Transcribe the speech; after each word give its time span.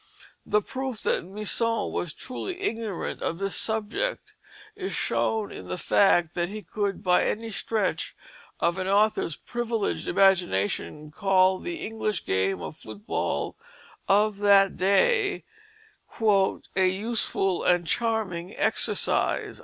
The 0.47 0.63
proof 0.63 1.01
that 1.03 1.23
Misson 1.25 1.91
was 1.91 2.11
truly 2.11 2.59
ignorant 2.59 3.21
of 3.21 3.37
this 3.37 3.55
subject 3.55 4.33
is 4.75 4.93
shown 4.95 5.51
in 5.51 5.67
the 5.67 5.77
fact 5.77 6.33
that 6.33 6.49
he 6.49 6.63
could 6.63 7.03
by 7.03 7.23
any 7.23 7.51
stretch 7.51 8.15
of 8.59 8.79
an 8.79 8.87
author's 8.87 9.35
privileged 9.35 10.07
imagination 10.07 11.11
call 11.11 11.59
the 11.59 11.85
English 11.85 12.25
game 12.25 12.61
of 12.63 12.77
foot 12.77 13.05
ball 13.05 13.55
of 14.07 14.39
that 14.39 14.75
day 14.75 15.43
"a 16.19 16.87
useful 16.87 17.63
and 17.63 17.85
charming 17.85 18.57
exercise." 18.57 19.59